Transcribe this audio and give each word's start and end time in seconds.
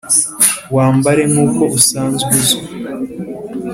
wambare 0.75 1.21
nkuko 1.31 1.61
usanzwe 1.77 2.29
uzwi! 2.41 2.63